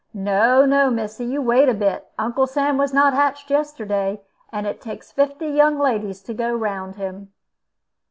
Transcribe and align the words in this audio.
"No, 0.15 0.65
no, 0.65 0.89
missy; 0.89 1.25
you 1.25 1.43
wait 1.43 1.69
a 1.69 1.75
bit. 1.75 2.07
Uncle 2.17 2.47
Sam 2.47 2.75
was 2.75 2.91
not 2.91 3.13
hatched 3.13 3.51
yesterday, 3.51 4.19
and 4.51 4.65
it 4.65 4.81
takes 4.81 5.11
fifty 5.11 5.49
young 5.49 5.77
ladies 5.77 6.23
to 6.23 6.33
go 6.33 6.51
round 6.55 6.95
him." 6.95 7.31